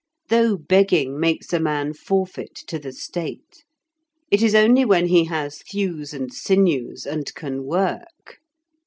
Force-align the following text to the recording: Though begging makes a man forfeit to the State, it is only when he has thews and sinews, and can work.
Though 0.29 0.57
begging 0.57 1.19
makes 1.19 1.53
a 1.53 1.59
man 1.59 1.93
forfeit 1.93 2.55
to 2.65 2.79
the 2.79 2.91
State, 2.91 3.63
it 4.31 4.41
is 4.41 4.55
only 4.55 4.83
when 4.83 5.09
he 5.09 5.25
has 5.25 5.59
thews 5.59 6.11
and 6.11 6.33
sinews, 6.33 7.05
and 7.05 7.31
can 7.35 7.65
work. 7.65 8.39